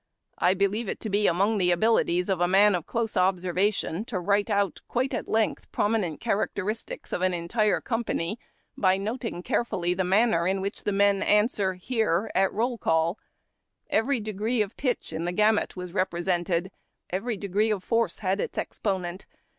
[0.39, 4.19] I believe it to be among the abilities of a man of close observation to
[4.19, 8.39] write out quite at length prominent characteristics of an entire company,
[8.75, 12.31] by noting carefully the manner in which the men answer" Here!
[12.35, 13.19] "''at roll call.
[13.91, 16.71] Every degree of pitch in the gamut was represented.
[17.11, 19.27] Every degree of force had its exponent.